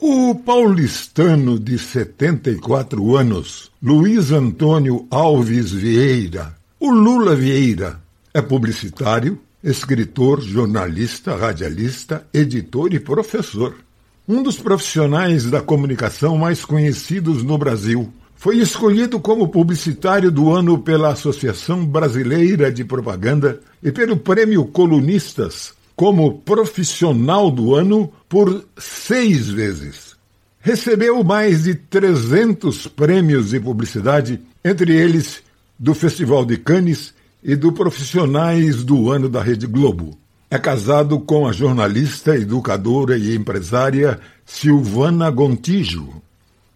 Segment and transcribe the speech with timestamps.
[0.00, 8.00] O paulistano de 74 anos, Luiz Antônio Alves Vieira, o Lula Vieira,
[8.32, 13.74] é publicitário, escritor, jornalista, radialista, editor e professor.
[14.28, 18.08] Um dos profissionais da comunicação mais conhecidos no Brasil.
[18.36, 25.76] Foi escolhido como publicitário do ano pela Associação Brasileira de Propaganda e pelo Prêmio Colunistas
[25.98, 30.14] como profissional do ano por seis vezes.
[30.60, 35.42] Recebeu mais de 300 prêmios de publicidade, entre eles
[35.76, 40.16] do Festival de Cannes e do Profissionais do Ano da Rede Globo.
[40.48, 46.22] É casado com a jornalista, educadora e empresária Silvana Gontijo.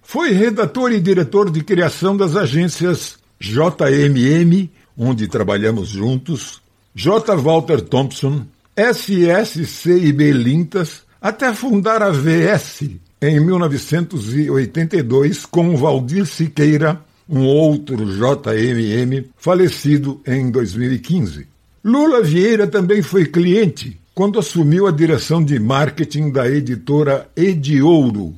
[0.00, 6.62] Foi redator e diretor de criação das agências JMM, onde trabalhamos juntos,
[6.94, 7.34] J.
[7.34, 8.46] Walter Thompson,
[8.78, 12.84] SSCIB Lintas, até fundar a VS
[13.20, 21.48] em 1982 com Valdir Siqueira, um outro JMM, falecido em 2015.
[21.84, 28.32] Lula Vieira também foi cliente quando assumiu a direção de marketing da editora Ediouro.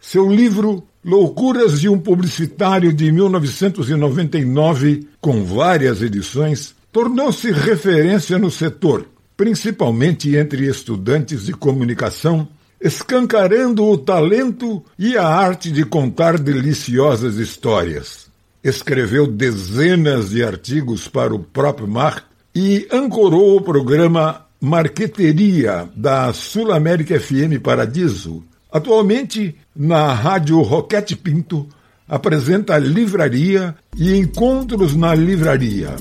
[0.00, 9.08] Seu livro Loucuras de um Publicitário de 1999, com várias edições, tornou-se referência no setor
[9.36, 12.48] principalmente entre estudantes de comunicação,
[12.80, 18.26] escancarando o talento e a arte de contar deliciosas histórias.
[18.62, 22.24] Escreveu dezenas de artigos para o próprio Mar
[22.54, 28.44] e ancorou o programa Marqueteria da Sul América FM Paradiso.
[28.70, 31.66] Atualmente, na Rádio Roquete Pinto,
[32.08, 35.96] apresenta livraria e encontros na livraria.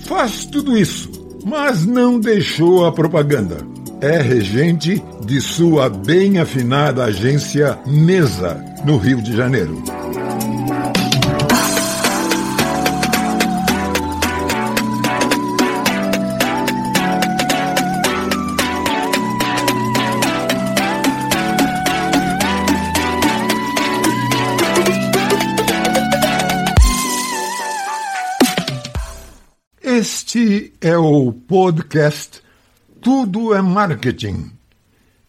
[0.00, 1.13] Faz tudo isso
[1.44, 3.58] mas não deixou a propaganda.
[4.00, 9.82] É regente de sua bem afinada agência Mesa, no Rio de Janeiro.
[30.04, 32.42] Este é o podcast
[33.00, 34.52] Tudo é Marketing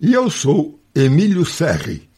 [0.01, 2.09] e eu sou Emílio Serri.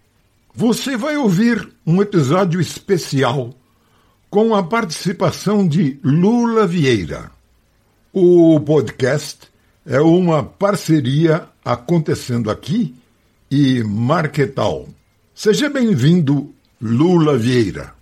[0.56, 3.54] Você vai ouvir um episódio especial
[4.28, 7.30] com a participação de Lula Vieira.
[8.12, 9.48] O podcast
[9.86, 12.96] é uma parceria acontecendo aqui
[13.52, 14.90] e Marketal.
[15.32, 16.52] Seja bem-vindo,
[16.82, 17.94] Lula Vieira.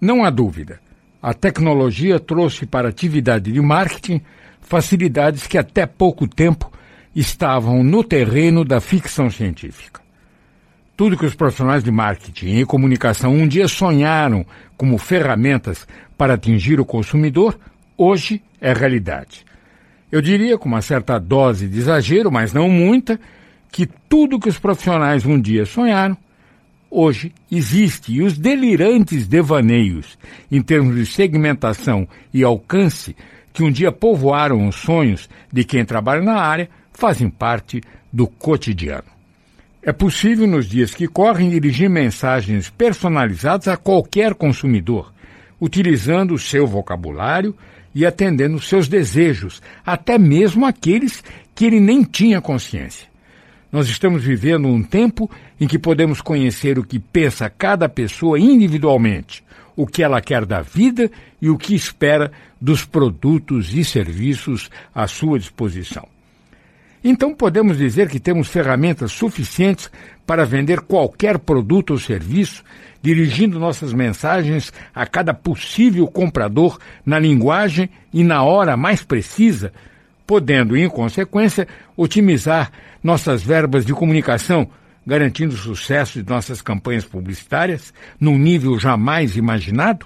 [0.00, 0.86] Não há dúvida
[1.22, 4.20] a tecnologia trouxe para a atividade de marketing
[4.60, 6.70] facilidades que até pouco tempo
[7.14, 10.00] estavam no terreno da ficção científica.
[10.96, 14.44] Tudo que os profissionais de marketing e comunicação um dia sonharam
[14.76, 15.86] como ferramentas
[16.16, 17.58] para atingir o consumidor,
[17.96, 19.44] hoje é realidade.
[20.10, 23.20] Eu diria, com uma certa dose de exagero, mas não muita,
[23.70, 26.16] que tudo que os profissionais um dia sonharam
[26.90, 30.18] hoje existe e os delirantes devaneios
[30.50, 33.14] em termos de segmentação e alcance
[33.52, 37.82] que um dia povoaram os sonhos de quem trabalha na área fazem parte
[38.12, 39.18] do cotidiano.
[39.82, 45.12] É possível, nos dias que correm, dirigir mensagens personalizadas a qualquer consumidor,
[45.60, 47.54] utilizando o seu vocabulário
[47.94, 51.22] e atendendo seus desejos, até mesmo aqueles
[51.54, 53.08] que ele nem tinha consciência.
[53.70, 55.30] Nós estamos vivendo um tempo
[55.60, 59.44] em que podemos conhecer o que pensa cada pessoa individualmente,
[59.76, 65.06] o que ela quer da vida e o que espera dos produtos e serviços à
[65.06, 66.08] sua disposição.
[67.04, 69.90] Então podemos dizer que temos ferramentas suficientes
[70.26, 72.64] para vender qualquer produto ou serviço,
[73.02, 79.72] dirigindo nossas mensagens a cada possível comprador na linguagem e na hora mais precisa,
[80.28, 81.66] podendo, em consequência,
[81.96, 82.70] otimizar
[83.02, 84.68] nossas verbas de comunicação,
[85.06, 90.04] garantindo o sucesso de nossas campanhas publicitárias num nível jamais imaginado?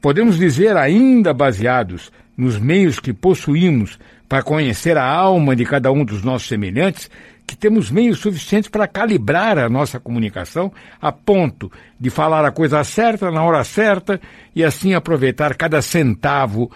[0.00, 3.98] Podemos dizer, ainda baseados nos meios que possuímos
[4.28, 7.10] para conhecer a alma de cada um dos nossos semelhantes,
[7.44, 10.72] que temos meios suficientes para calibrar a nossa comunicação
[11.02, 14.20] a ponto de falar a coisa certa na hora certa
[14.54, 16.70] e assim aproveitar cada centavo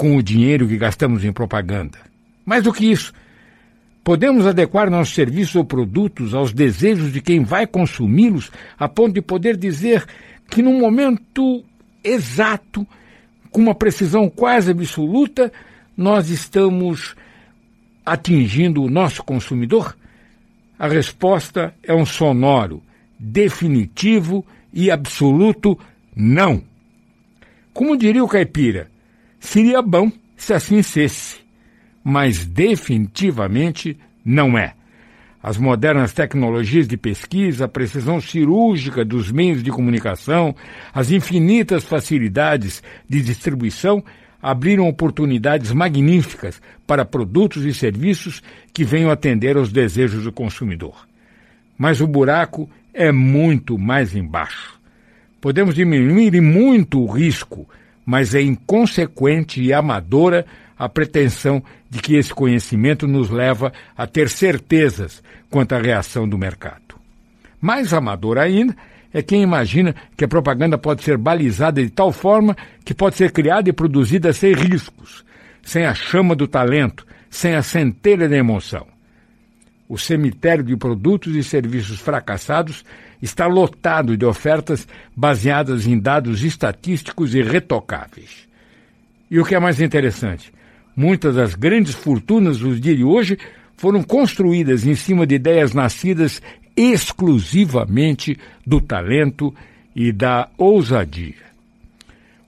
[0.00, 1.98] com o dinheiro que gastamos em propaganda.
[2.46, 3.12] Mais do que isso,
[4.02, 9.20] Podemos adequar nossos serviços ou produtos aos desejos de quem vai consumi-los, a ponto de
[9.20, 10.06] poder dizer
[10.48, 11.62] que, num momento
[12.02, 12.86] exato,
[13.50, 15.52] com uma precisão quase absoluta,
[15.94, 17.14] nós estamos
[18.04, 19.94] atingindo o nosso consumidor?
[20.78, 22.82] A resposta é um sonoro,
[23.18, 25.78] definitivo e absoluto
[26.16, 26.62] não.
[27.74, 28.90] Como diria o caipira,
[29.40, 31.38] seria bom se assim fosse,
[32.04, 34.74] mas definitivamente não é.
[35.42, 40.54] As modernas tecnologias de pesquisa, a precisão cirúrgica dos meios de comunicação,
[40.92, 44.04] as infinitas facilidades de distribuição
[44.42, 51.06] abriram oportunidades magníficas para produtos e serviços que venham atender aos desejos do consumidor.
[51.76, 54.78] Mas o buraco é muito mais embaixo.
[55.40, 57.66] Podemos diminuir muito o risco,
[58.04, 60.46] mas é inconsequente e amadora
[60.78, 66.38] a pretensão de que esse conhecimento nos leva a ter certezas quanto à reação do
[66.38, 66.98] mercado.
[67.60, 68.74] Mais amador ainda
[69.12, 73.32] é quem imagina que a propaganda pode ser balizada de tal forma que pode ser
[73.32, 75.24] criada e produzida sem riscos,
[75.62, 78.86] sem a chama do talento, sem a centelha da emoção.
[79.90, 82.82] O cemitério de produtos e serviços fracassados
[83.20, 88.48] está lotado de ofertas baseadas em dados estatísticos e retocáveis.
[89.30, 90.50] E o que é mais interessante,
[90.96, 93.38] Muitas das grandes fortunas dos dias de hoje
[93.74, 96.42] foram construídas em cima de ideias nascidas
[96.76, 98.36] exclusivamente
[98.66, 99.54] do talento
[99.96, 101.50] e da ousadia.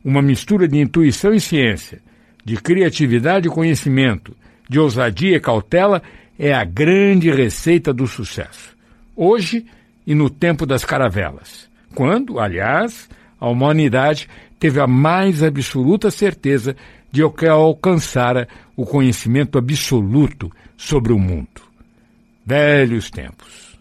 [0.04, 2.00] Uma mistura de intuição e ciência,
[2.44, 4.36] de criatividade e conhecimento,
[4.68, 6.02] de ousadia e cautela
[6.42, 8.76] é a grande receita do sucesso.
[9.14, 9.64] Hoje
[10.04, 13.08] e no tempo das caravelas, quando, aliás,
[13.38, 14.28] a humanidade
[14.58, 16.74] teve a mais absoluta certeza
[17.12, 21.62] de que alcançara o conhecimento absoluto sobre o mundo.
[22.44, 23.78] Velhos tempos.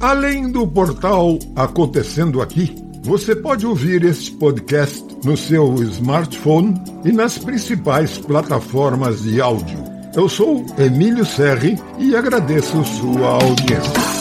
[0.00, 2.74] Além do portal Acontecendo Aqui,
[3.04, 6.74] você pode ouvir este podcast no seu smartphone
[7.04, 9.87] e nas principais plataformas de áudio.
[10.14, 14.17] Eu sou Emílio Serri e agradeço sua audiência.